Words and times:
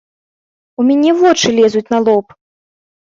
У 0.79 0.85
мяне 0.87 1.11
вочы 1.21 1.47
лезуць 1.59 1.87
на 1.95 1.99
лоб! 2.09 2.25